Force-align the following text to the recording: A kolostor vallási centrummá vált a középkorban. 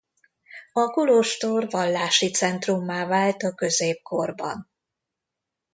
A 0.73 0.85
kolostor 0.89 1.69
vallási 1.69 2.31
centrummá 2.31 3.05
vált 3.05 3.43
a 3.43 3.55
középkorban. 3.55 4.69